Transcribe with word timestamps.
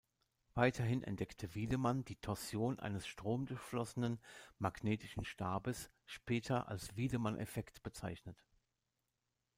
Weiterhin 0.55 1.03
entdeckte 1.03 1.53
Wiedemann 1.53 2.03
die 2.03 2.15
Torsion 2.15 2.79
eines 2.79 3.05
stromdurchflossenen 3.05 4.19
magnetischen 4.57 5.25
Stabes, 5.25 5.91
später 6.05 6.69
als 6.69 6.95
Wiedemann-Effekt 6.97 7.83
bezeichnet. 7.83 8.43